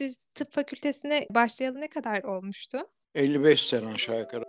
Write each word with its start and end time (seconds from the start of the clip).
siz 0.00 0.26
tıp 0.34 0.52
fakültesine 0.52 1.26
başlayalı 1.30 1.80
ne 1.80 1.88
kadar 1.88 2.22
olmuştu? 2.22 2.78
55 3.14 3.66
sene 3.66 3.86
aşağı 3.86 4.20
yukarı. 4.20 4.44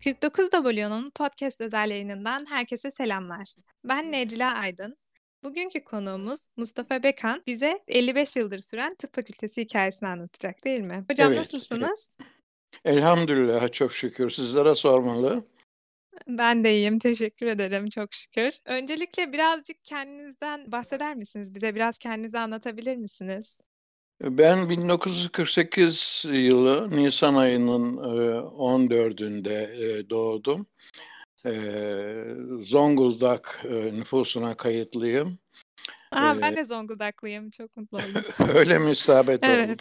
...49W'nun 0.00 1.10
podcast 1.10 1.60
özel 1.60 1.90
yayınından 1.90 2.46
herkese 2.50 2.90
selamlar. 2.90 3.54
Ben 3.84 4.12
Necla 4.12 4.54
Aydın. 4.54 4.96
Bugünkü 5.44 5.80
konuğumuz 5.80 6.48
Mustafa 6.56 7.02
Bekan 7.02 7.42
bize 7.46 7.80
55 7.88 8.36
yıldır 8.36 8.58
süren 8.58 8.94
tıp 8.94 9.14
fakültesi 9.14 9.60
hikayesini 9.60 10.08
anlatacak 10.08 10.64
değil 10.64 10.80
mi? 10.80 11.04
Hocam 11.10 11.32
Evet, 11.32 11.38
nasılsınız? 11.38 12.08
Elhamdülillah 12.84 13.72
çok 13.72 13.92
şükür. 13.92 14.30
Sizlere 14.30 14.74
sormalı. 14.74 15.44
Ben 16.28 16.64
de 16.64 16.74
iyiyim, 16.74 16.98
teşekkür 16.98 17.46
ederim 17.46 17.88
çok 17.88 18.14
şükür. 18.14 18.58
Öncelikle 18.64 19.32
birazcık 19.32 19.84
kendinizden 19.84 20.72
bahseder 20.72 21.14
misiniz? 21.14 21.54
Bize 21.54 21.74
biraz 21.74 21.98
kendinizi 21.98 22.38
anlatabilir 22.38 22.96
misiniz? 22.96 23.60
Ben 24.22 24.68
1948 24.70 26.24
yılı 26.32 26.90
Nisan 26.90 27.34
ayının 27.34 27.96
e, 27.96 28.38
14'ünde 28.38 29.62
e, 29.98 30.10
doğdum. 30.10 30.66
E, 31.46 31.54
Zonguldak 32.64 33.60
e, 33.64 33.74
nüfusuna 33.74 34.56
kayıtlıyım. 34.56 35.38
Aa, 36.10 36.34
E, 36.34 36.42
ben 36.42 36.56
de 36.56 36.64
Zonguldaklıyım, 36.64 37.50
çok 37.50 37.76
mutlu 37.76 37.98
oldum. 37.98 38.22
öyle 38.54 38.78
mi 38.78 38.90
isabet 38.90 39.44
oldu? 39.44 39.76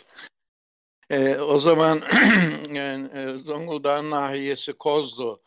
E, 1.10 1.36
o 1.36 1.60
zaman 1.60 2.02
yani, 2.74 3.10
e, 3.14 3.38
Zonguldak'ın 3.38 4.12
nahiyesi 4.12 4.74
Kozlu 4.74 5.26
Hı 5.26 5.30
hı. 5.30 5.40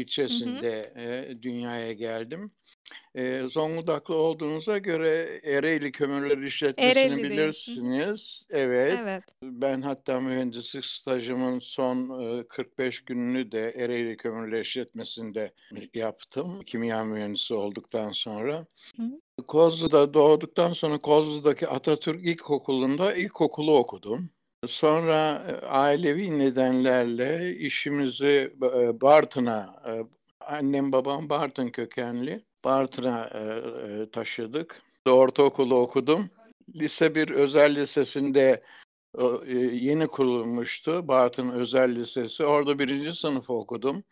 ilçesinde 0.00 0.92
e, 0.96 1.42
dünyaya 1.42 1.92
geldim. 1.92 2.50
E, 3.14 3.42
Zonguldaklı 3.48 4.14
olduğunuza 4.14 4.78
göre 4.78 5.40
Ereğli 5.44 5.92
Kömürleri 5.92 6.46
İşletmesi'ni. 6.46 7.10
Hı 7.10 7.18
hı. 7.18 7.22
bilirsiniz. 7.22 8.46
Evet. 8.50 8.98
Evet. 9.02 9.24
Ben 9.42 9.82
hatta 9.82 10.20
mühendislik 10.20 10.84
stajımın 10.84 11.58
son 11.58 12.20
e, 12.38 12.48
45 12.48 13.04
gününü 13.04 13.52
de 13.52 13.70
Ereğli 13.70 14.16
Kömürleri 14.16 14.60
İşletmesi'nde 14.60 15.52
yaptım. 15.94 16.60
Kimya 16.60 17.04
mühendisi 17.04 17.54
olduktan 17.54 18.12
sonra. 18.12 18.66
Hı. 18.96 19.02
Kozlu'da 19.46 20.14
doğduktan 20.14 20.72
sonra 20.72 20.98
Kozlu'daki 20.98 21.68
Atatürk 21.68 22.26
İlkokulu'nda 22.26 23.14
ilkokulu 23.14 23.78
okudum. 23.78 24.30
Sonra 24.66 25.44
e, 25.48 25.66
ailevi 25.66 26.38
nedenlerle 26.38 27.56
işimizi 27.56 28.52
e, 28.62 29.00
Bartın'a, 29.00 29.82
e, 29.86 29.92
annem 30.40 30.92
babam 30.92 31.28
Bartın 31.28 31.68
kökenli, 31.68 32.44
Bartın'a 32.64 33.30
taşıdık. 34.12 34.82
Ortaokulu 35.06 35.78
okudum. 35.78 36.30
Lise 36.74 37.14
bir 37.14 37.30
özel 37.30 37.74
lisesinde 37.74 38.62
yeni 39.72 40.06
kurulmuştu 40.06 41.08
Bartın 41.08 41.50
Özel 41.50 41.96
Lisesi. 41.96 42.44
Orada 42.44 42.78
birinci 42.78 43.12
sınıf 43.12 43.50
okudum. 43.50 44.04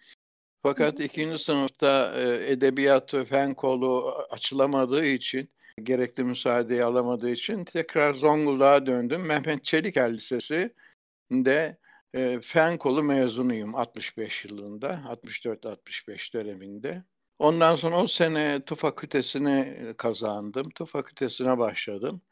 Fakat 0.63 1.01
ikinci 1.01 1.45
sınıfta 1.45 2.21
edebiyat 2.47 3.15
ve 3.15 3.25
fen 3.25 3.55
kolu 3.55 4.15
açılamadığı 4.31 5.05
için, 5.05 5.51
gerekli 5.83 6.25
müsaadeyi 6.25 6.85
alamadığı 6.85 7.31
için 7.31 7.65
tekrar 7.65 8.15
Zonguldak'a 8.15 8.87
döndüm. 8.87 9.27
Mehmet 9.27 9.65
Çeliker 9.65 10.13
Lisesi'nde 10.13 11.79
e, 12.15 12.41
fen 12.41 12.79
kolu 12.79 13.03
mezunuyum 13.03 13.75
65 13.75 14.45
yılında, 14.45 15.03
64-65 15.25 16.33
döneminde. 16.35 17.05
Ondan 17.39 17.77
sonra 17.77 18.03
o 18.03 18.07
sene 18.07 18.65
tıp 18.65 18.79
fakültesini 18.79 19.61
e, 19.61 19.95
kazandım. 19.97 20.71
Tıp 20.71 20.89
fakültesine 20.89 21.59
başladım. 21.59 22.23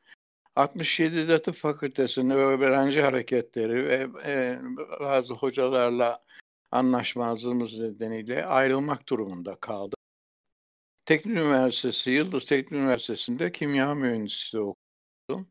67'de 0.57 1.43
tıp 1.43 1.55
fakültesinde 1.55 2.34
öğrenci 2.34 3.03
hareketleri 3.03 3.89
ve 3.89 4.09
e, 4.25 4.61
bazı 5.01 5.34
hocalarla 5.34 6.25
anlaşmazlığımız 6.71 7.78
nedeniyle 7.78 8.47
ayrılmak 8.47 9.09
durumunda 9.09 9.55
kaldım. 9.55 10.00
Teknik 11.10 11.37
Üniversitesi, 11.37 12.10
Yıldız 12.10 12.44
Teknik 12.44 12.72
Üniversitesi'nde 12.72 13.53
kimya 13.53 13.94
mühendisliği 13.94 14.65
okudum. 14.65 15.48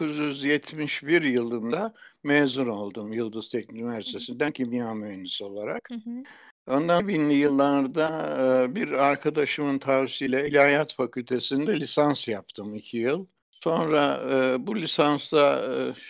1971 0.00 1.22
yılında 1.22 1.94
mezun 2.24 2.68
oldum 2.68 3.12
Yıldız 3.12 3.48
Teknik. 3.48 3.82
Üniversitesi'nden 3.82 4.52
kimya 4.52 4.94
mühendisi 4.94 5.44
olarak. 5.44 5.90
Hı 5.90 5.94
hı. 5.94 6.22
Ondan 6.66 7.08
binli 7.08 7.34
yıllarda 7.34 8.66
bir 8.74 8.92
arkadaşımın 8.92 9.78
tavsiyeyle 9.78 10.48
İlahiyat 10.48 10.94
Fakültesi'nde 10.94 11.80
lisans 11.80 12.28
yaptım 12.28 12.74
iki 12.74 12.96
yıl. 12.96 13.26
Sonra 13.64 14.22
e, 14.30 14.66
bu 14.66 14.76
lisansta 14.76 15.64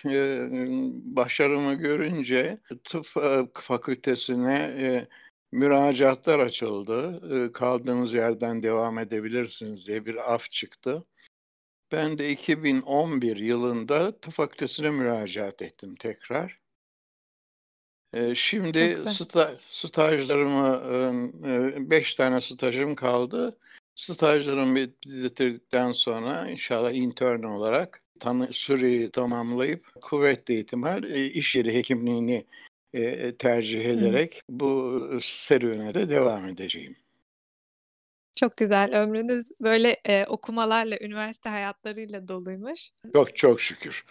e, 0.04 0.48
başarımı 1.04 1.74
görünce 1.74 2.58
tıp 2.84 3.06
e, 3.16 3.46
fakültesine 3.54 4.58
e, 4.78 5.08
müracaatlar 5.52 6.38
açıldı. 6.38 7.20
E, 7.46 7.52
kaldığınız 7.52 8.14
yerden 8.14 8.62
devam 8.62 8.98
edebilirsiniz 8.98 9.86
diye 9.86 10.06
bir 10.06 10.34
af 10.34 10.50
çıktı. 10.50 11.04
Ben 11.92 12.18
de 12.18 12.30
2011 12.30 13.36
yılında 13.36 14.20
tıp 14.20 14.32
fakültesine 14.32 14.90
müracaat 14.90 15.62
ettim 15.62 15.94
tekrar. 15.94 16.60
E, 18.12 18.34
şimdi 18.34 18.96
sta, 18.96 19.58
stajlarımı, 19.70 21.90
5 21.90 22.14
tane 22.14 22.40
stajım 22.40 22.94
kaldı. 22.94 23.58
Stajlarımı 23.94 24.76
bitirdikten 25.06 25.92
sonra 25.92 26.50
inşallah 26.50 26.92
intern 26.92 27.42
olarak 27.42 28.02
tanı, 28.20 28.52
süreyi 28.52 29.10
tamamlayıp 29.10 29.86
kuvvetli 30.00 30.60
ihtimal 30.60 31.04
e, 31.04 31.26
iş 31.26 31.56
yeri 31.56 31.74
hekimliğini 31.74 32.46
e, 32.92 33.36
tercih 33.36 33.84
Hı. 33.84 33.88
ederek 33.88 34.42
bu 34.48 35.00
serüvene 35.22 35.94
de 35.94 36.08
devam 36.08 36.48
edeceğim. 36.48 36.96
Çok 38.36 38.56
güzel. 38.56 39.02
Ömrünüz 39.02 39.50
böyle 39.60 39.96
e, 40.04 40.26
okumalarla, 40.26 40.98
üniversite 41.00 41.48
hayatlarıyla 41.48 42.28
doluymuş. 42.28 42.90
Çok 43.14 43.36
çok 43.36 43.60
şükür. 43.60 44.04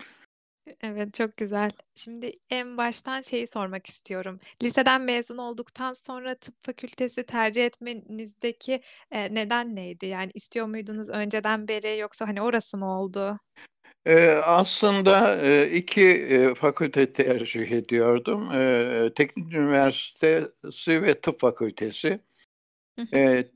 Evet, 0.81 1.13
çok 1.13 1.37
güzel. 1.37 1.71
Şimdi 1.95 2.31
en 2.49 2.77
baştan 2.77 3.21
şeyi 3.21 3.47
sormak 3.47 3.87
istiyorum. 3.87 4.39
Liseden 4.63 5.01
mezun 5.01 5.37
olduktan 5.37 5.93
sonra 5.93 6.35
tıp 6.35 6.55
fakültesi 6.63 7.25
tercih 7.25 7.65
etmenizdeki 7.65 8.81
e, 9.11 9.33
neden 9.33 9.75
neydi? 9.75 10.05
Yani 10.05 10.31
istiyor 10.33 10.67
muydunuz 10.67 11.09
önceden 11.09 11.67
beri 11.67 11.97
yoksa 11.97 12.27
hani 12.27 12.41
orası 12.41 12.77
mı 12.77 12.99
oldu? 12.99 13.39
Ee, 14.07 14.29
aslında 14.29 15.41
e, 15.45 15.71
iki 15.71 16.05
e, 16.09 16.55
fakülte 16.55 17.13
tercih 17.13 17.71
ediyordum. 17.71 18.51
E, 18.51 19.11
Teknik 19.15 19.53
Üniversitesi 19.53 21.03
ve 21.03 21.21
Tıp 21.21 21.39
Fakültesi. 21.39 22.19
E, 23.13 23.47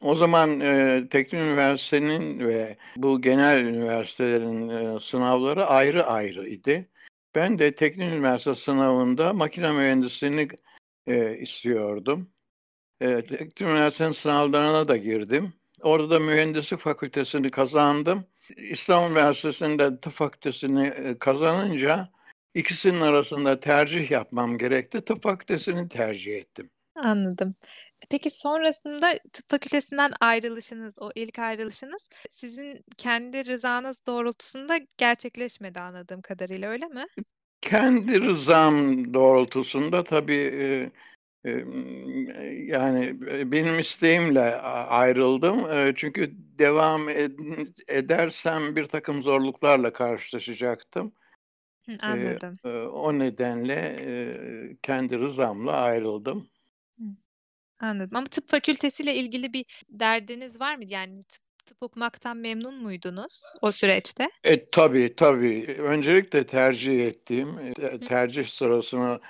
o 0.00 0.14
zaman 0.14 0.60
e, 0.60 1.02
Teknik 1.10 1.42
Üniversitenin 1.42 2.48
ve 2.48 2.76
bu 2.96 3.22
genel 3.22 3.64
üniversitelerin 3.64 4.68
e, 4.68 5.00
sınavları 5.00 5.66
ayrı 5.66 6.06
ayrı 6.06 6.48
idi. 6.48 6.88
Ben 7.34 7.58
de 7.58 7.74
Teknik 7.74 8.12
Üniversite 8.12 8.54
sınavında 8.54 9.32
makine 9.32 9.72
mühendisliğini 9.72 10.48
e, 11.06 11.38
istiyordum. 11.38 12.30
E, 13.00 13.22
Teknik 13.22 13.60
Üniversitenin 13.60 14.12
sınavlarına 14.12 14.88
da 14.88 14.96
girdim. 14.96 15.52
Orada 15.82 16.10
da 16.10 16.20
mühendislik 16.20 16.80
fakültesini 16.80 17.50
kazandım. 17.50 18.24
İstanbul 18.56 19.10
Üniversitesi'nde 19.10 20.00
tıp 20.00 20.12
fakültesini 20.12 20.86
e, 20.86 21.18
kazanınca 21.18 22.08
ikisinin 22.54 23.00
arasında 23.00 23.60
tercih 23.60 24.10
yapmam 24.10 24.58
gerekti. 24.58 25.00
Tıp 25.00 25.22
fakültesini 25.22 25.88
tercih 25.88 26.36
ettim. 26.36 26.70
Anladım. 26.94 27.54
Peki 28.10 28.28
sonrasında 28.32 29.18
tıp 29.32 29.50
fakültesinden 29.50 30.12
ayrılışınız, 30.20 30.94
o 30.98 31.10
ilk 31.14 31.38
ayrılışınız 31.38 32.08
sizin 32.30 32.84
kendi 32.96 33.46
rızanız 33.46 34.06
doğrultusunda 34.06 34.80
gerçekleşmedi 34.96 35.80
anladığım 35.80 36.20
kadarıyla 36.20 36.70
öyle 36.70 36.86
mi? 36.86 37.06
Kendi 37.60 38.20
rızam 38.20 39.14
doğrultusunda 39.14 40.04
tabii 40.04 40.50
e, 40.60 40.90
yani 42.66 43.20
benim 43.52 43.78
isteğimle 43.78 44.56
ayrıldım. 44.86 45.66
Çünkü 45.94 46.32
devam 46.58 47.08
ed- 47.08 47.82
edersem 47.88 48.76
bir 48.76 48.86
takım 48.86 49.22
zorluklarla 49.22 49.92
karşılaşacaktım. 49.92 51.12
Hı, 51.86 51.96
anladım. 52.02 52.54
o 52.92 53.18
nedenle 53.18 53.96
kendi 54.82 55.18
rızamla 55.18 55.72
ayrıldım. 55.72 56.48
Hı, 56.98 57.04
anladım. 57.80 58.16
Ama 58.16 58.26
tıp 58.26 58.48
fakültesiyle 58.48 59.14
ilgili 59.14 59.52
bir 59.52 59.64
derdiniz 59.88 60.60
var 60.60 60.74
mıydı? 60.76 60.92
Yani 60.92 61.22
tıp, 61.22 61.42
tıp 61.66 61.82
okumaktan 61.82 62.36
memnun 62.36 62.82
muydunuz 62.82 63.42
o 63.62 63.72
süreçte? 63.72 64.28
E 64.44 64.66
tabii 64.66 65.14
tabii. 65.16 65.76
Öncelikle 65.78 66.46
tercih 66.46 67.06
ettiğim, 67.06 67.58
e, 67.58 67.98
tercih 67.98 68.44
sırasını 68.44 69.20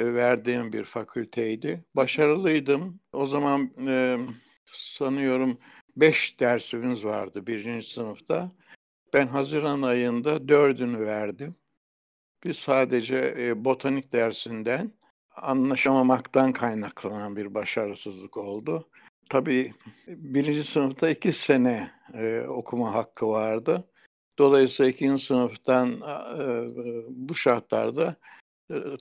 verdiğim 0.00 0.72
bir 0.72 0.84
fakülteydi. 0.84 1.84
Başarılıydım. 1.96 3.00
O 3.12 3.26
zaman, 3.26 3.70
emm, 3.88 4.28
sanıyorum 4.72 5.58
5 5.96 6.40
dersimiz 6.40 7.04
vardı 7.04 7.46
1. 7.46 7.82
sınıfta. 7.82 8.52
Ben 9.14 9.26
haziran 9.26 9.82
ayında 9.82 10.48
4'ünü 10.48 11.00
verdim. 11.06 11.54
Biz 12.44 12.56
sadece, 12.58 13.34
eee, 13.38 13.64
botanik 13.64 14.12
dersinden 14.12 14.92
anlaşamamaktan 15.36 16.52
kaynaklanan 16.52 17.36
bir 17.36 17.54
başarısızlık 17.54 18.36
oldu. 18.36 18.88
Tabii 19.30 19.72
1. 20.08 20.64
sınıfta 20.64 21.10
2 21.10 21.32
sene, 21.32 21.90
eee, 22.14 22.42
okuma 22.48 22.94
hakkı 22.94 23.28
vardı. 23.28 23.84
Dolayısıyla 24.38 24.90
2. 24.92 25.24
sınıftan, 25.26 25.90
eee, 25.90 27.04
bu 27.10 27.34
şartlarda, 27.34 28.16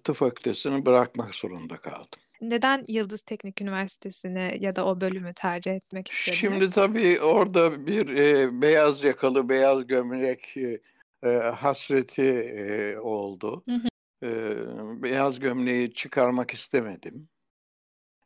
tıp 0.04 0.16
fakültesini 0.16 0.86
bırakmak 0.86 1.36
zorunda 1.36 1.78
kaldım. 1.78 2.20
Neden 2.42 2.84
Yıldız 2.88 3.22
Teknik 3.22 3.62
Üniversitesi'ni 3.62 4.58
ya 4.60 4.76
da 4.76 4.86
o 4.86 5.02
bölümü 5.02 5.34
tercih 5.34 5.72
etmek 5.76 6.08
Şimdi 6.10 6.70
istediniz? 6.72 6.72
tabii 6.72 7.22
orada 7.22 7.86
bir, 7.88 8.08
eee, 8.08 8.62
beyaz 8.62 9.04
yakalı, 9.04 9.50
beyaz 9.50 9.88
gömlek, 9.88 10.58
eee, 10.58 10.82
hasreti, 11.56 12.22
eee, 12.24 12.98
oldu. 13.00 13.66
Hı 13.68 13.76
hı. 13.76 13.88
Eee, 14.24 14.58
beyaz 15.04 15.40
gömleği 15.40 15.94
çıkarmak 15.94 16.52
istemedim. 16.52 17.30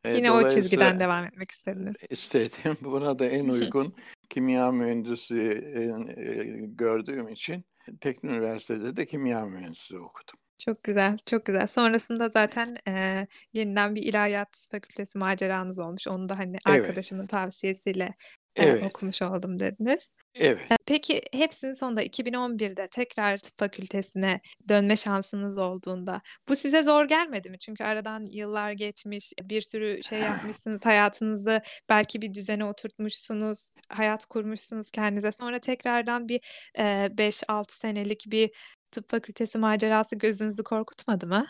Eee, 0.05 0.13
Yine 0.13 0.31
o 0.31 0.43
çizgiden 0.43 0.99
devam 0.99 1.25
etmek 1.25 1.51
istediniz. 1.51 2.03
istedim. 2.09 2.77
Buna 2.81 3.19
da 3.19 3.25
en 3.25 3.47
uygun 3.49 3.95
kimya 4.29 4.71
mühendisi, 4.71 5.35
eee, 5.35 6.59
gördüğüm 6.67 7.27
için 7.29 7.65
Teknik 8.01 8.33
Üniversitede 8.33 8.95
de 8.97 9.05
kimya 9.05 9.45
mühendisliği 9.45 10.01
okudum. 10.01 10.39
Çok 10.59 10.83
güzel, 10.83 11.17
çok 11.25 11.45
güzel. 11.45 11.67
Sonrasında 11.67 12.29
zaten, 12.29 12.77
eee, 12.87 13.27
yeniden 13.53 13.95
bir 13.95 14.01
ilahiyat 14.03 14.57
fakültesi 14.71 15.17
maceranız 15.17 15.79
olmuş. 15.79 16.07
Onu 16.07 16.29
da, 16.29 16.37
hani, 16.39 16.57
Evet. 16.65 16.65
arkadaşımın 16.65 17.27
tavsiyesiyle, 17.27 18.13
Evet. 18.57 18.83
okumuş 18.83 19.21
oldum 19.21 19.59
dediniz. 19.59 20.09
Evet. 20.35 20.71
Eee, 20.71 20.77
peki 20.87 21.21
hepsinin 21.33 21.73
sonunda 21.73 22.01
2011'de 22.03 22.87
tekrar 22.91 23.37
tıp 23.37 23.59
fakültesine 23.59 24.41
dönme 24.69 24.95
şansınız 24.95 25.57
olduğunda 25.57 26.21
bu 26.49 26.55
size 26.55 26.83
zor 26.83 27.05
gelmedi 27.05 27.49
mi? 27.49 27.59
Çünkü 27.59 27.83
aradan 27.83 28.23
yıllar 28.31 28.71
geçmiş, 28.71 29.33
bir 29.43 29.61
sürü 29.61 30.03
şey 30.03 30.19
yapmışsınız, 30.23 30.85
hayatınızı 30.85 31.61
belki 31.89 32.21
bir 32.21 32.33
düzene 32.33 32.65
oturtmuşsunuz, 32.65 33.69
hayat 33.89 34.25
kurmuşsunuz 34.25 34.91
kendinize. 34.91 35.31
Sonra 35.31 35.59
tekrardan 35.59 36.29
bir, 36.29 36.39
eee, 36.77 37.09
5-6 37.17 37.77
senelik 37.79 38.23
bir 38.27 38.51
tıp 38.91 39.09
fakültesi 39.11 39.57
macerası 39.57 40.15
gözünüzü 40.15 40.63
korkutmadı 40.63 41.27
mı? 41.27 41.47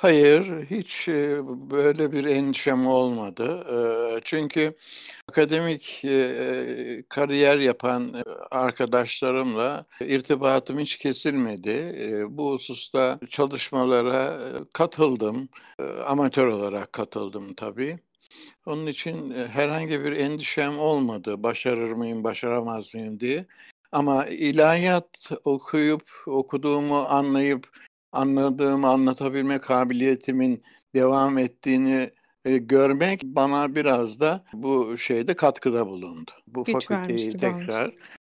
Hayır, 0.00 0.66
hiç, 0.70 1.08
böyle 1.70 2.12
bir 2.12 2.24
endişem 2.24 2.86
olmadı. 2.86 3.66
Çünkü 4.24 4.72
akademik, 5.28 6.02
kariyer 7.08 7.58
yapan, 7.58 8.24
arkadaşlarımla 8.50 9.86
irtibatım 10.00 10.78
hiç 10.78 10.96
kesilmedi. 10.96 11.94
Bu 12.30 12.52
hususta 12.52 13.20
çalışmalara, 13.30 14.40
katıldım. 14.74 15.48
Amatör 16.06 16.46
olarak 16.46 16.92
katıldım 16.92 17.54
tabii. 17.54 17.98
Onun 18.66 18.86
için, 18.86 19.30
herhangi 19.48 20.04
bir 20.04 20.12
endişem 20.12 20.78
olmadı, 20.78 21.42
başarır 21.42 21.92
mıyım, 21.92 22.24
başaramaz 22.24 22.94
mıyım 22.94 23.20
diye. 23.20 23.46
Ama 23.92 24.26
ilahiyat 24.26 25.10
okuyup, 25.44 26.02
okuduğumu 26.26 26.96
anlayıp, 26.96 27.68
anladığımı 28.12 28.88
anlatabilme 28.88 29.58
kabiliyetimin 29.58 30.62
devam 30.94 31.38
ettiğini, 31.38 32.10
eee, 32.46 32.58
görmek 32.58 33.22
bana 33.24 33.74
biraz 33.74 34.20
da 34.20 34.44
bu 34.52 34.98
şeyde 34.98 35.34
katkıda 35.36 35.86
bulundu. 35.86 36.30
Bu 36.46 36.64
Güç 36.64 36.72
fakülteyi 36.72 37.36
tekrar 37.36 37.88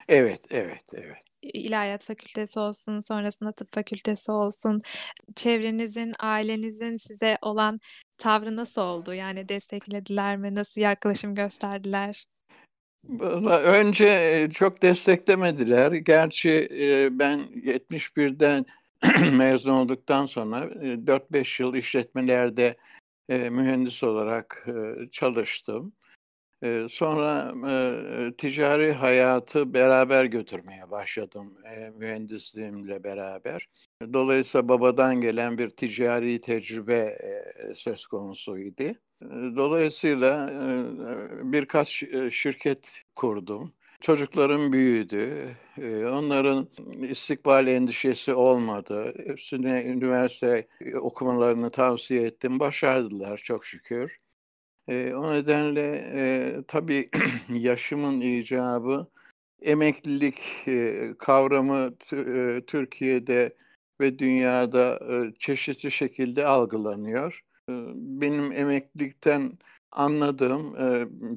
Evet, 0.09 0.41
evet, 0.51 0.85
evet. 0.95 1.17
İ 1.43 1.49
ilahiyat 1.59 2.05
fakültesi 2.05 2.61
olsun, 2.61 3.01
sonrasında 3.01 3.53
tıp 3.53 3.75
fakültesi 3.75 4.33
olsun, 4.33 4.81
çevrenizin, 5.37 6.13
ailenizin 6.21 6.97
size 6.97 7.39
olan 7.43 7.81
tavrı 8.19 8.57
nasıl 8.57 8.83
oldu? 8.83 9.15
Yani 9.15 9.49
desteklediler 9.49 10.37
mi? 10.37 10.55
Nasıl 10.55 10.81
yaklaşım 10.81 11.35
gösterdiler? 11.35 12.25
Önce, 13.65 14.05
eee, 14.07 14.51
çok 14.51 14.83
desteklemediler. 14.83 15.93
Gerçi, 15.93 16.51
eee, 16.51 17.09
ben 17.13 17.39
71'den 17.65 18.67
mezun 19.33 19.73
olduktan 19.75 20.27
sonra, 20.27 20.71
eee, 20.83 21.07
4-5 21.07 21.61
yıl 21.61 21.75
işletmelerde, 21.75 22.77
eee, 23.31 23.51
mühendis 23.51 24.03
olarak, 24.05 24.65
eee, 24.69 25.07
çalıştım. 25.13 25.93
Eee, 26.65 26.87
sonra, 26.91 27.55
eee, 27.69 28.37
ticari 28.39 28.93
hayatı 28.93 29.75
beraber 29.75 30.25
götürmeye 30.25 30.91
başladım, 30.91 31.55
eee, 31.65 31.91
mühendisliğimle 31.97 33.05
beraber. 33.05 33.69
Dolayısıyla 34.15 34.69
babadan 34.69 35.21
gelen 35.21 35.59
bir 35.59 35.71
ticari 35.71 36.41
tecrübe, 36.41 37.19
eee, 37.25 37.75
söz 37.77 38.07
konusuydu. 38.07 38.83
Eee, 38.83 38.97
dolayısıyla, 39.57 40.51
eee, 40.53 41.53
birkaç, 41.53 42.03
eee, 42.03 42.31
şirket 42.33 42.89
kurdum. 43.15 43.75
Çocuklarım 44.01 44.73
büyüdü. 44.73 45.49
Eee, 45.79 46.07
onların 46.07 46.69
istikbal 47.11 47.67
endişesi 47.67 48.35
olmadı. 48.35 49.15
Hepsine 49.27 49.85
üniversite, 49.85 50.67
eee, 50.81 50.97
okumalarını 50.97 51.71
tavsiye 51.71 52.23
ettim. 52.23 52.61
Başardılar 52.61 53.39
çok 53.39 53.65
şükür. 53.65 54.17
Eee, 54.89 55.15
o 55.15 55.33
nedenle, 55.35 55.83
eee, 56.17 56.63
tabii 56.69 57.11
yaşımın 57.51 58.21
icabı 58.21 59.09
emeklilik, 59.63 60.39
eee, 60.67 61.15
kavramı 61.19 61.97
Türkiye'de 62.67 63.57
ve 64.01 64.21
dünyada, 64.21 65.01
çeşitli 65.39 65.91
şekilde 65.93 66.47
algılanıyor. 66.47 67.41
Iıı, 67.71 67.93
benim 67.97 68.53
emeklilikten 68.53 69.53
anladığım, 69.93 70.75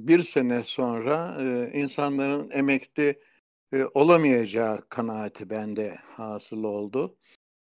1 0.07 0.23
sene 0.23 0.63
sonra, 0.63 1.37
insanların 1.73 2.49
emekli, 2.51 3.19
olamayacağı 3.93 4.81
kanaati 4.89 5.49
bende 5.49 5.95
hasıl 6.17 6.63
oldu. 6.63 7.17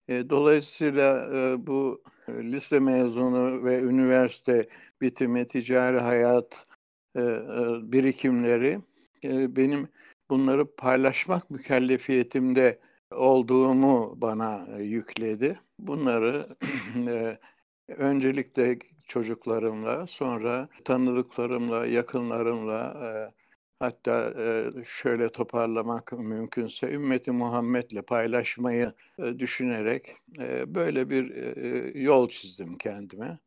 Eee, 0.09 0.29
dolayısıyla, 0.31 1.29
bu, 1.67 2.03
lise 2.29 2.79
mezunu 2.79 3.65
ve 3.65 3.79
üniversite 3.81 4.69
bitimi, 5.01 5.47
ticari 5.47 5.99
hayat, 5.99 6.65
birikimleri, 7.93 8.79
benim 9.25 9.89
bunları 10.31 10.75
paylaşmak 10.75 11.51
mükellefiyetinde 11.51 12.79
olduğumu 13.11 14.13
bana, 14.21 14.67
yükledi. 14.79 15.59
Bunları, 15.79 16.47
öncelikle 17.89 18.79
çocuklarımla, 19.07 20.07
sonra 20.07 20.69
tanıdıklarımla, 20.85 21.85
yakınlarımla, 21.87 22.93
eee, 23.01 23.33
hatta, 23.79 24.33
eee, 24.37 24.83
şöyle 24.85 25.29
toparlamak 25.29 26.11
mümkünse 26.13 26.91
ümmeti 26.91 27.31
Muhammed'le 27.31 28.01
paylaşmayı, 28.07 28.93
eee, 29.19 29.39
düşünerek, 29.39 30.15
eee, 30.39 30.63
böyle 30.67 31.09
bir, 31.09 31.29
eee, 31.35 32.01
yol 32.01 32.29
çizdim 32.29 32.77
kendime. 32.77 33.39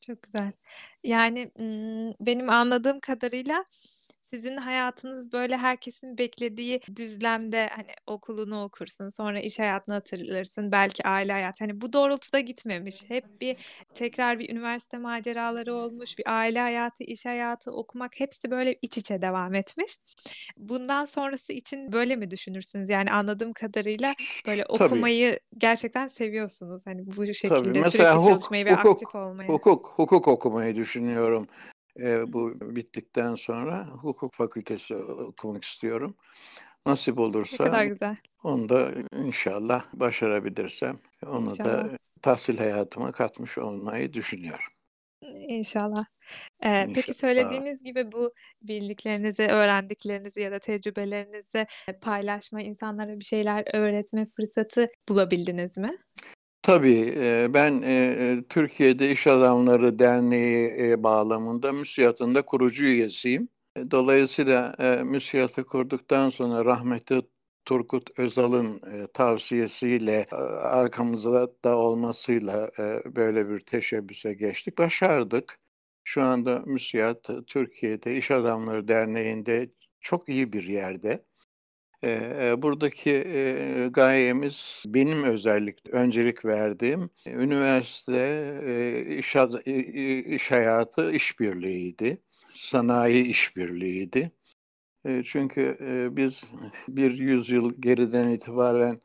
Çok 0.00 0.22
güzel. 0.22 0.52
Yani, 1.04 1.50
benim 2.20 2.50
anladığım 2.50 3.00
kadarıyla 3.00 3.64
sizin 4.32 4.56
hayatınız, 4.56 5.32
böyle, 5.32 5.56
herkesin 5.56 6.18
beklediği 6.18 6.80
düzlemde, 6.96 7.68
hani, 7.76 7.88
okulunu 8.06 8.62
okursun, 8.64 9.08
sonra 9.08 9.40
iş 9.40 9.58
hayatına 9.58 9.96
atılırsın, 9.96 10.72
belki 10.72 11.08
aile 11.08 11.32
hayatı, 11.32 11.64
hani, 11.64 11.80
bu 11.80 11.92
doğrultuda 11.92 12.40
gitmemiş. 12.40 13.04
Hep 13.08 13.24
bir 13.40 13.56
tekrar 13.94 14.38
bir 14.38 14.52
üniversite 14.52 14.98
maceraları 14.98 15.74
olmuş, 15.74 16.18
bir 16.18 16.24
aile 16.26 16.60
hayatı, 16.60 17.04
iş 17.04 17.26
hayatı, 17.26 17.70
okumak 17.72 18.20
hepsi, 18.20 18.50
böyle, 18.50 18.76
iç 18.82 18.98
içe 18.98 19.22
devam 19.22 19.54
etmiş. 19.54 19.96
Bundan 20.56 21.04
sonrası 21.04 21.52
için 21.52 21.92
böyle 21.92 22.16
mi 22.16 22.30
düşünürsünüz? 22.30 22.90
Yani, 22.90 23.10
anladığım 23.12 23.52
kadarıyla, 23.52 24.14
böyle, 24.46 24.64
Tabii. 24.74 24.84
okumayı 24.84 25.38
gerçekten 25.58 26.08
seviyorsunuz. 26.08 26.82
Hani, 26.86 27.06
bu 27.06 27.12
Tabii. 27.14 27.34
şekilde 27.34 27.78
Mesela 27.78 28.14
sürekli 28.14 28.18
huk 28.18 28.24
çalışmayı 28.30 28.64
ve 28.64 28.72
aktif 28.72 29.08
hukuk 29.08 29.14
olmayı. 29.14 29.48
hukuk 29.50 29.86
hukuk 29.96 30.28
okumayı 30.28 30.76
düşünüyorum. 30.76 31.48
Hı 31.98 32.32
bu 32.32 32.54
bittikten 32.60 33.34
sonra 33.34 33.86
hukuk 33.86 34.34
fakültesi 34.34 34.96
okumak 34.96 35.64
istiyorum. 35.64 36.16
Nasip 36.86 37.16
Ne 37.18 37.22
olursa 37.22 37.64
kadar 37.64 37.84
güzel. 37.84 38.16
onu 38.42 38.68
da 38.68 38.92
inşallah 39.16 39.86
başarabilirsem 39.92 40.98
onu 41.26 41.50
İnşallah. 41.50 41.88
da 41.88 41.98
tahsil 42.22 42.58
hayatıma 42.58 43.12
katmış 43.12 43.58
olmayı 43.58 44.12
düşünüyorum. 44.12 44.64
İnşallah. 45.48 46.04
Peki 46.60 46.88
İnşallah. 46.98 47.08
Ol. 47.08 47.12
söylediğiniz 47.12 47.82
gibi 47.82 48.12
bu 48.12 48.32
bildiklerinizi, 48.62 49.42
öğrendiklerinizi 49.42 50.40
ya 50.40 50.52
da 50.52 50.58
tecrübelerinizi, 50.58 51.66
paylaşma, 52.02 52.62
insanlara 52.62 53.20
bir 53.20 53.24
şeyler 53.24 53.64
öğretme 53.74 54.26
fırsatı 54.26 54.88
bulabildiniz 55.08 55.78
mi? 55.78 55.90
Tabii, 56.66 57.14
ben, 57.54 57.82
Türkiye'de 58.48 59.10
İş 59.10 59.26
Adamları 59.26 59.98
Derneği, 59.98 61.02
bağlamında 61.02 61.72
MÜSİAD'ın 61.72 62.34
da 62.34 62.42
kurucu 62.42 62.84
üyesiyim. 62.84 63.48
E, 63.76 63.90
dolayısıyla, 63.90 64.74
eee, 64.80 65.02
MÜSİAD'ı 65.02 65.64
kurduktan 65.64 66.28
sonra 66.28 66.64
rahmetli 66.64 67.22
Turgut 67.64 68.18
Özal'ın, 68.18 68.80
tavsiyesiyle, 69.14 70.26
arkamızda 70.62 71.48
da 71.64 71.76
olmasıyla, 71.76 72.70
böyle 73.16 73.48
bir 73.50 73.60
teşebbüse 73.60 74.34
geçtik. 74.34 74.78
Başardık. 74.78 75.58
Şu 76.04 76.22
anda 76.22 76.62
MÜSİAD 76.66 77.24
Türkiye'de 77.46 78.16
İş 78.16 78.30
Adamları 78.30 78.88
Derneği'nde 78.88 79.70
çok 80.00 80.28
iyi 80.28 80.52
bir 80.52 80.62
yerde. 80.64 81.24
Buradaki, 82.62 83.22
gayemiz 83.90 84.82
benim 84.86 85.24
özellikle 85.24 85.92
öncelik 85.92 86.44
verdiğim 86.44 87.10
üniversite, 87.26 89.16
iş 89.18 89.36
iş 90.34 90.50
hayatı 90.50 91.12
işbirliğiydi. 91.12 92.18
Sanayi 92.52 93.24
işbirliğiydi. 93.24 94.32
Çünkü, 95.24 95.76
biz 96.12 96.52
bir 96.88 97.18
yüzyıl 97.18 97.72
geriden 97.80 98.28
itibaren, 98.28 99.00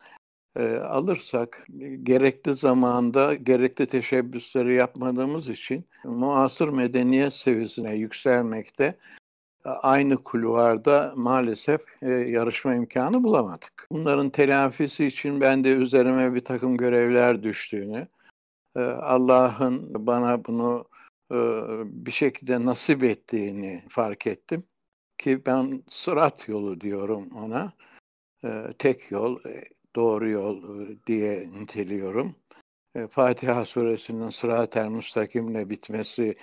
alırsak 0.83 1.67
gerekli 2.03 2.55
zamanda 2.55 3.33
gerekli 3.33 3.85
teşebbüsleri 3.85 4.75
yapmadığımız 4.75 5.49
için 5.49 5.85
muasır 6.03 6.69
medeniyet 6.69 7.33
seviyesine 7.33 7.95
yükselmekte 7.95 8.97
aynı 9.65 10.17
kulvarda 10.17 11.13
maalesef, 11.15 11.81
eee, 12.01 12.09
yarışma 12.11 12.75
imkânı 12.75 13.23
bulamadık. 13.23 13.87
Bunların 13.91 14.29
telafisi 14.29 15.05
için 15.05 15.41
ben 15.41 15.63
de 15.63 15.69
üzerime 15.69 16.33
birtakım 16.35 16.77
görevler 16.77 17.43
düştüğünü, 17.43 18.07
eee, 18.77 18.83
Allah'ın 18.83 20.07
bana 20.07 20.45
bunu, 20.45 20.85
ııı, 21.33 21.83
bir 21.87 22.11
şekilde 22.11 22.65
nasip 22.65 23.03
ettiğini 23.03 23.83
fark 23.89 24.27
ettim 24.27 24.63
ki 25.17 25.41
ben 25.45 25.83
sırat 25.89 26.49
yolu 26.49 26.81
diyorum 26.81 27.29
ona. 27.35 27.73
Eee, 28.43 28.73
tek 28.79 29.11
yol, 29.11 29.39
eee, 29.45 29.63
doğru 29.95 30.29
yol, 30.29 30.63
ııı, 30.63 30.89
diye 31.07 31.49
niteliyorum. 31.53 32.35
Eee, 32.95 33.07
Fatiha 33.07 33.65
Suresinin 33.65 34.29
sıratel 34.29 34.87
müstakimle 34.89 35.69
bitmesi, 35.69 36.35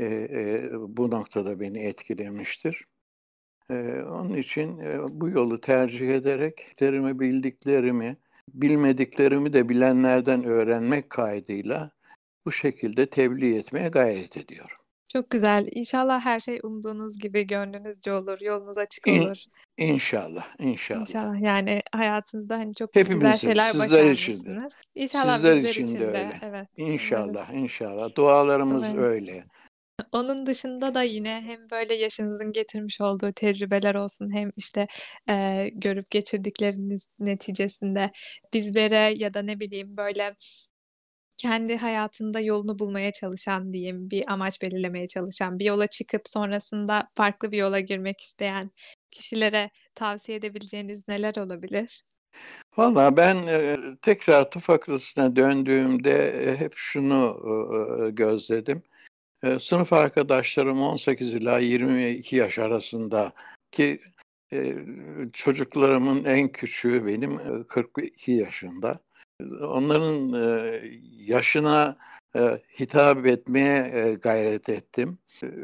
eee, 0.00 0.28
eee, 0.30 0.70
bu 0.72 1.10
noktada 1.10 1.60
beni 1.60 1.78
etkilemiştir. 1.78 2.84
Eee, 3.70 4.02
onun 4.02 4.36
için, 4.36 4.78
eee, 4.78 4.98
bu 5.10 5.28
yolu 5.28 5.60
tercih 5.60 6.08
ederek 6.08 6.74
derimi 6.80 7.20
bildiklerimi, 7.20 8.16
bilmediklerimi 8.54 9.52
de 9.52 9.68
bilenlerden 9.68 10.44
öğrenmek 10.44 11.10
kaydıyla 11.10 11.90
bu 12.46 12.52
şekilde 12.52 13.10
tebliğ 13.10 13.56
etmeye 13.58 13.88
gayret 13.88 14.36
ediyorum. 14.36 14.76
Çok 15.12 15.30
güzel. 15.30 15.68
İnşallah 15.72 16.20
her 16.20 16.38
şey 16.38 16.60
umduğunuz 16.62 17.18
gibi 17.18 17.46
gönlünüzce 17.46 18.12
olur, 18.12 18.38
yolunuz 18.40 18.78
açık 18.78 19.08
İn 19.08 19.18
olur. 19.22 19.44
inşallah, 19.78 20.46
inşallah. 20.58 21.00
İnşallah. 21.00 21.40
Yani 21.40 21.82
hayatınızda, 21.92 22.58
hani, 22.58 22.74
çok 22.74 22.92
güzel 22.92 23.04
Hepimiz 23.04 23.40
şeyler 23.40 23.68
için 23.70 23.78
de. 23.78 23.78
başarmışsınız. 23.84 24.72
İnşallah 24.94 25.34
Sizler 25.36 25.60
için 25.64 25.98
de 25.98 26.06
öyle. 26.06 26.38
Evet. 26.42 26.68
İnşallah, 26.76 27.52
inşallah. 27.52 28.14
Dualarımız 28.14 28.84
Umarız. 28.84 29.12
öyle. 29.12 29.44
Onun 30.12 30.46
dışında 30.46 30.94
da 30.94 31.02
yine 31.02 31.42
hem 31.46 31.70
böyle 31.70 31.94
yaşınızın 31.94 32.52
getirmiş 32.52 33.00
olduğu 33.00 33.32
tecrübeler 33.32 33.94
olsun 33.94 34.34
hem, 34.34 34.50
işte, 34.56 34.86
eee, 35.28 35.68
görüp 35.74 36.10
geçirdikleriniz 36.10 37.08
neticesinde 37.18 38.10
bizlere 38.54 39.14
ya 39.16 39.34
da 39.34 39.42
ne 39.42 39.60
bileyim, 39.60 39.96
böyle, 39.96 40.34
kendi 41.38 41.76
hayatında 41.76 42.40
yolunu 42.40 42.78
bulmaya 42.78 43.12
çalışan 43.12 43.72
diyeyim, 43.72 44.10
bir 44.10 44.32
amaç 44.32 44.62
belirlemeye 44.62 45.08
çalışan, 45.08 45.58
bir 45.58 45.64
yola 45.64 45.86
çıkıp 45.86 46.22
sonrasında 46.28 47.08
farklı 47.16 47.52
bir 47.52 47.58
yola 47.58 47.80
girmek 47.80 48.20
isteyen 48.20 48.70
kişilere 49.10 49.70
tavsiye 49.94 50.38
edebileceğiniz 50.38 51.08
neler 51.08 51.34
olabilir? 51.36 52.02
Valla 52.76 53.16
ben, 53.16 53.46
tekrar 54.02 54.50
tıp 54.50 54.68
döndüğümde, 55.36 56.56
hep 56.58 56.72
şunu, 56.76 57.40
gözledim. 58.12 58.82
Eee, 59.44 59.58
sınıf 59.58 59.92
arkadaşlarım 59.92 60.82
18 60.82 61.34
ila 61.34 61.58
22 61.58 62.36
yaş 62.36 62.58
arasında 62.58 63.32
ki, 63.72 64.00
eee, 64.52 64.76
çocuklarımın 65.32 66.24
en 66.24 66.48
küçüğü 66.52 67.06
benim, 67.06 67.32
eee, 67.32 67.64
42 67.68 68.32
yaşında. 68.32 68.98
Onların, 69.62 70.32
eee, 70.32 71.00
yaşına, 71.18 71.96
hitap 72.80 73.26
etmeye, 73.26 74.14
gayret 74.22 74.68
ettim. 74.68 75.18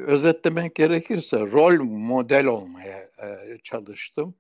Özetlemek 0.07 0.75
gerekirse 0.75 1.41
rol 1.41 1.85
model 1.85 2.47
olmaya, 2.47 3.11
çalıştım 3.63 4.35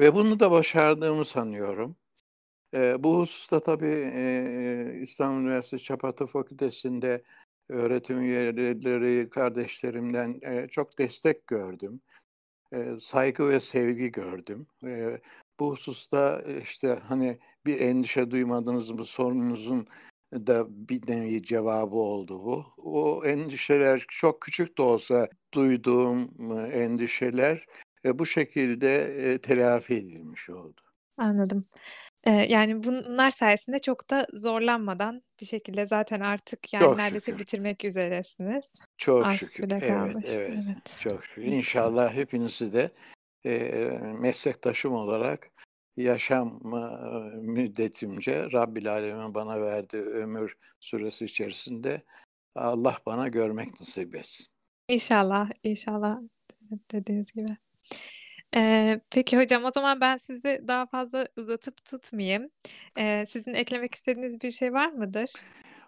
ve 0.00 0.14
bunu 0.14 0.40
da 0.40 0.50
başardığımı 0.50 1.24
sanıyorum. 1.24 1.96
Bu 2.98 3.18
hususta 3.20 3.60
tabii, 3.60 4.12
İstanbul 5.02 5.42
Üniversitesi 5.42 5.84
Çapa 5.84 6.14
Tıp 6.14 6.30
Fakültesi'nde 6.30 7.22
öğretim 7.70 8.22
üyeleri 8.22 9.30
kardeşlerimden, 9.30 10.40
eee, 10.42 10.68
çok 10.70 10.98
destek 10.98 11.46
gördüm. 11.46 12.00
Eee, 12.72 12.96
saygı 13.00 13.48
ve 13.48 13.60
sevgi 13.60 14.12
gördüm. 14.12 14.66
Eee, 14.84 15.20
bu 15.60 15.70
hususta, 15.72 16.42
işte, 16.62 16.88
hani, 17.08 17.38
bir 17.66 17.80
endişe 17.80 18.30
duymadınız 18.30 18.90
mı 18.90 19.04
sorunuzun 19.06 19.86
da 20.34 20.66
bir 20.88 21.08
nevi 21.08 21.42
cevabı 21.42 21.96
oldu 21.96 22.44
bu. 22.44 22.66
O 22.78 23.24
endişeler 23.26 24.04
çok 24.08 24.40
küçük 24.42 24.78
de 24.78 24.82
olsa 24.82 25.28
duyduğum, 25.54 26.30
ııı, 26.40 26.66
endişeler, 26.68 27.66
eee, 28.04 28.18
bu 28.18 28.26
şekilde, 28.26 29.38
telafi 29.42 29.94
edilmiş 29.94 30.50
oldu. 30.50 30.80
Anladım. 31.16 31.62
Eee, 32.26 32.46
yani, 32.50 32.82
bunlar 32.84 33.30
sayesinde 33.30 33.78
çok 33.80 34.10
da 34.10 34.26
zorlanmadan 34.34 35.22
bir 35.40 35.46
şekilde 35.46 35.86
zaten 35.86 36.20
artık, 36.20 36.72
yani, 36.74 36.84
Çok 36.84 36.96
neredeyse 36.96 37.32
şükür. 37.32 37.38
bitirmek 37.38 37.84
üzeresiniz. 37.84 38.64
Çok 38.96 39.26
Az 39.26 39.36
şükür. 39.36 39.64
süre 39.64 39.80
Evet, 39.80 39.88
kalmış. 39.88 40.24
evet. 40.28 40.52
Evet. 40.68 40.96
Çok 41.00 41.24
şükür. 41.24 41.42
İnşallah. 41.42 41.56
İnşallah 41.56 42.14
hepinizi 42.14 42.72
de, 42.72 42.90
eee, 43.44 43.98
meslektaşım 44.20 44.92
olarak 44.92 45.50
yaşam, 45.96 46.60
müddetimce 47.42 48.52
Rabbil 48.52 48.92
âlemin 48.92 49.34
bana 49.34 49.60
verdiği 49.62 50.02
ömür 50.02 50.54
süresi 50.80 51.24
içerisinde 51.24 52.00
Allah 52.54 52.98
bana 53.06 53.28
görmek 53.28 53.80
nasip 53.80 54.14
etsin. 54.14 54.46
İnşallah, 54.88 55.50
inşallah. 55.62 56.18
Evet, 56.70 56.90
dediğiniz 56.92 57.32
gibi. 57.32 57.56
Eee, 58.56 59.00
peki 59.10 59.36
hocam, 59.38 59.64
o 59.64 59.70
zaman 59.74 60.00
ben 60.00 60.16
sizi 60.16 60.64
daha 60.68 60.86
fazla 60.86 61.26
uzatıp 61.36 61.84
tutmayayım. 61.84 62.50
Eee, 62.98 63.24
sizin 63.28 63.54
eklemek 63.54 63.94
istediğiniz 63.94 64.40
bir 64.42 64.50
şey 64.50 64.72
var 64.72 64.88
mıdır? 64.92 65.44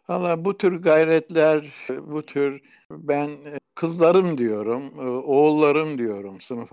Valla 0.09 0.45
bu 0.45 0.57
tür 0.59 0.73
gayretler, 0.83 1.67
bu 1.91 2.27
tür 2.27 2.61
ben, 2.91 3.29
eee, 3.29 3.59
kızlarım 3.75 4.39
diyorum, 4.39 4.99
ııı, 4.99 5.23
oğullarım 5.23 5.99
diyorum 5.99 6.41
sınıf 6.41 6.73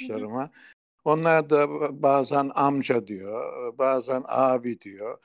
Hı 0.00 0.04
hı. 0.04 0.28
arkadaşlarıma. 0.28 0.50
Onlar 1.04 1.50
da 1.50 1.70
ba 1.70 2.02
bazen 2.02 2.50
amca 2.54 3.06
diyor, 3.06 3.78
bazen 3.78 4.22
abi 4.28 4.80
diyor. 4.80 5.18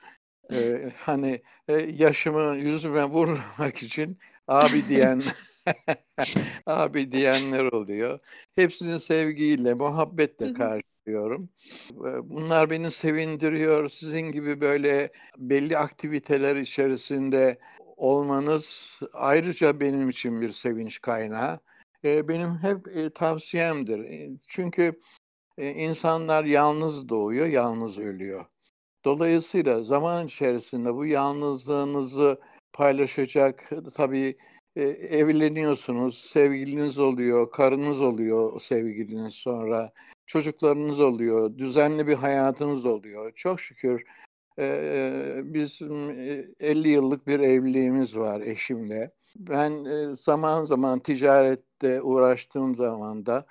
Eee, 0.52 0.92
hani, 1.00 1.42
eee, 1.68 1.90
yaşımı 1.98 2.56
yüzüme 2.56 3.04
vurmamak 3.04 3.82
için 3.84 4.18
abi 4.48 4.88
diyen 4.88 5.32
abi 6.66 7.12
diyenler 7.12 7.64
oluyor. 7.72 8.18
Hepsini 8.54 9.00
sevgiyle, 9.00 9.74
muhabbetle 9.74 10.52
karşılıyorum. 10.52 11.48
Bunlar 12.24 12.70
beni 12.70 12.90
sevindiriyor. 12.90 13.88
Sizin 13.88 14.20
gibi 14.32 14.60
böyle 14.60 15.12
belli 15.38 15.78
aktiviteler 15.78 16.56
içerisinde 16.56 17.58
olmanız 17.96 18.98
ayrıca 19.12 19.80
benim 19.80 20.08
için 20.10 20.40
bir 20.40 20.50
sevinç 20.50 21.00
kaynağı. 21.00 21.60
Eee, 22.04 22.28
benim 22.28 22.58
hep, 22.58 22.86
eee, 22.96 23.10
tavsiyemdir. 23.10 23.98
Eee, 23.98 24.30
çünkü, 24.48 25.00
insanlar 25.58 26.44
yalnız 26.44 27.08
doğuyor, 27.08 27.46
yalnız 27.46 27.98
ölüyor. 27.98 28.44
Dolayısıyla 29.04 29.82
zaman 29.84 30.26
içerisinde 30.26 30.94
bu 30.94 31.06
yalnızlığınızı 31.06 32.40
paylaşacak, 32.72 33.70
tabii, 33.94 34.36
eee, 34.76 34.84
evleniyorsunuz, 35.18 36.18
sevgiliniz 36.18 36.98
oluyor, 36.98 37.50
karınız 37.50 38.00
oluyor 38.00 38.52
o 38.52 38.58
sevgiliniz 38.58 39.34
sonra, 39.34 39.92
çocuklarınız 40.26 41.00
oluyor, 41.00 41.58
düzenli 41.58 42.06
bir 42.06 42.14
hayatınız 42.14 42.86
oluyor. 42.86 43.32
Çok 43.36 43.60
şükür, 43.60 44.04
eee, 44.58 45.40
bizim, 45.44 46.10
eee, 46.10 46.48
50 46.60 46.88
yıllık 46.88 47.26
bir 47.26 47.40
evliliğimiz 47.40 48.18
var 48.18 48.40
eşimle. 48.40 49.10
Ben, 49.36 49.84
zaman 50.14 50.64
zaman 50.64 51.00
ticarette 51.00 52.02
uğraştığım 52.02 52.76
zaman 52.76 53.26
da 53.26 53.46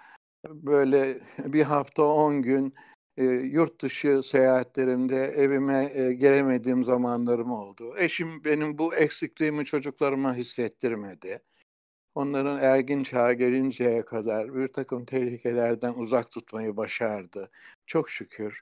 böyle 0.50 1.20
1 1.46 1.64
hafta 1.64 2.04
10 2.04 2.42
gün 2.42 2.74
e, 3.18 3.24
yurt 3.26 3.82
dışı 3.82 4.24
seyahatlerimde 4.24 5.24
evime 5.24 5.92
e, 5.96 6.14
gelemediğim 6.14 6.84
zamanlarım 6.84 7.52
oldu. 7.52 7.98
Eşim 7.98 8.44
benim 8.44 8.78
bu 8.78 8.96
eksikliğimi 8.96 9.66
çocuklarıma 9.66 10.36
hissettirmedi. 10.36 11.42
Onların 12.16 12.60
ergin 12.60 13.04
çağa 13.04 13.34
gelinceye 13.34 14.06
kadar 14.06 14.56
bir 14.56 14.68
takım 14.68 15.06
tehlikelerden 15.06 15.94
uzak 15.94 16.32
tutmayı 16.32 16.78
başardı. 16.78 17.50
Çok 17.86 18.10
şükür. 18.10 18.62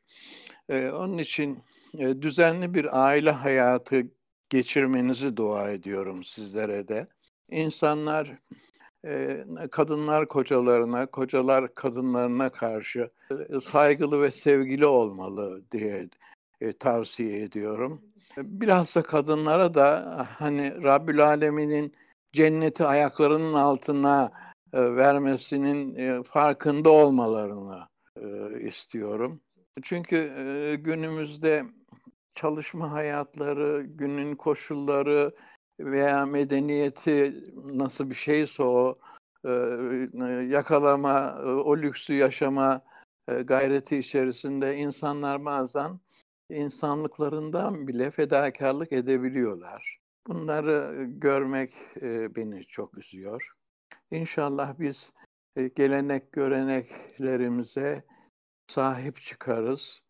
E, 0.69 0.89
onun 0.89 1.17
için 1.17 1.59
e, 1.97 2.21
düzenli 2.21 2.73
bir 2.73 3.05
aile 3.05 3.31
hayatı 3.31 4.03
geçirmenizi 4.49 5.37
dua 5.37 5.71
ediyorum 5.71 6.23
sizlere 6.23 6.87
de. 6.87 7.07
İnsanlar 7.49 8.35
kadınlar 9.71 10.27
kocalarına, 10.27 11.05
kocalar 11.05 11.73
kadınlarına 11.73 12.49
karşı 12.49 13.09
saygılı 13.61 14.21
ve 14.21 14.31
sevgili 14.31 14.85
olmalı 14.85 15.61
diye 15.71 16.09
tavsiye 16.79 17.41
ediyorum. 17.41 18.01
Bilhassa 18.37 19.01
kadınlara 19.01 19.73
da 19.73 20.27
hani 20.37 20.83
Rabbül 20.83 21.25
Alemin'in 21.25 21.93
cenneti 22.33 22.85
ayaklarının 22.85 23.53
altına 23.53 24.31
vermesinin 24.73 26.23
farkında 26.23 26.89
olmalarını 26.89 27.79
istiyorum. 28.59 29.41
Çünkü 29.83 30.17
günümüzde 30.83 31.63
çalışma 32.33 32.91
hayatları, 32.91 33.81
günün 33.81 34.35
koşulları, 34.35 35.35
veya 35.79 36.25
medeniyeti 36.25 37.43
nasıl 37.65 38.09
bir 38.09 38.15
şeyse 38.15 38.63
o 38.63 38.99
yakalama, 40.47 41.35
o 41.43 41.77
lüksü 41.77 42.13
yaşama 42.13 42.81
gayreti 43.43 43.97
içerisinde 43.97 44.75
insanlar 44.75 45.45
bazen 45.45 45.99
insanlıklarından 46.49 47.87
bile 47.87 48.11
fedakarlık 48.11 48.91
edebiliyorlar. 48.91 49.97
Bunları 50.27 51.03
görmek 51.07 51.73
beni 52.35 52.63
çok 52.63 52.97
üzüyor. 52.97 53.51
İnşallah 54.11 54.79
biz 54.79 55.11
gelenek 55.75 56.31
göreneklerimize 56.31 58.03
sahip 58.67 59.21
çıkarız. 59.21 60.01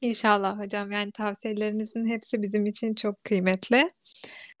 İnşallah 0.00 0.58
hocam. 0.58 0.92
Yani 0.92 1.12
tavsiyelerinizin 1.12 2.06
hepsi 2.06 2.42
bizim 2.42 2.66
için 2.66 2.94
çok 2.94 3.24
kıymetli. 3.24 3.90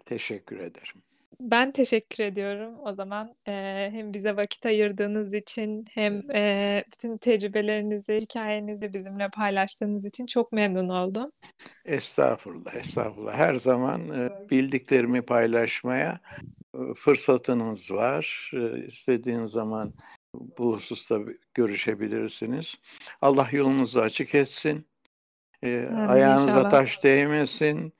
Teşekkür 0.06 0.56
ederim. 0.60 1.02
Ben 1.40 1.72
teşekkür 1.72 2.24
ediyorum 2.24 2.74
o 2.84 2.94
zaman. 2.94 3.34
Eee, 3.48 3.88
hem 3.92 4.14
bize 4.14 4.36
vakit 4.36 4.66
ayırdığınız 4.66 5.34
için 5.34 5.84
hem, 5.94 6.30
eee, 6.30 6.84
bütün 6.92 7.16
tecrübelerinizi, 7.18 8.14
hikâyenizi 8.20 8.94
bizimle 8.94 9.28
paylaştığınız 9.28 10.04
için 10.06 10.26
çok 10.26 10.52
memnun 10.52 10.88
oldum. 10.88 11.32
Estağfurullah, 11.84 12.74
estağfurullah. 12.74 13.34
Her 13.34 13.54
zaman, 13.54 14.00
eee, 14.08 14.32
bildiklerimi 14.50 15.22
paylaşmaya, 15.22 16.20
ııı, 16.76 16.94
fırsatınız 16.94 17.90
var. 17.90 18.50
Eee, 18.54 18.84
istediğin 18.86 19.44
zaman 19.44 19.92
bu 20.34 20.74
hususta 20.74 21.18
görüşebilirsiniz. 21.54 22.74
Allah 23.22 23.48
yolunuzu 23.52 24.00
açık 24.00 24.34
etsin. 24.34 24.86
Eee, 25.62 25.86
Amin 25.88 26.08
ayağınıza 26.08 26.44
inşallah. 26.44 26.70
taş 26.70 27.04
değmesin. 27.04 27.92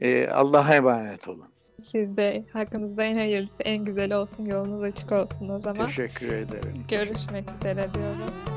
Eee, 0.00 0.28
Allah'a 0.28 0.74
emanet 0.74 1.28
olun. 1.28 1.53
Siz 1.82 2.16
de 2.16 2.44
hakkınızda 2.52 3.04
en 3.04 3.14
hayırlısı, 3.14 3.62
en 3.62 3.84
güzeli 3.84 4.16
olsun, 4.16 4.44
yolunuz 4.44 4.82
açık 4.82 5.12
olsun 5.12 5.48
o 5.48 5.58
zaman. 5.58 5.86
Teşekkür 5.86 6.32
ederim. 6.32 6.84
Görüşmek 6.88 7.50
üzere 7.50 7.88
diyorum. 7.94 8.53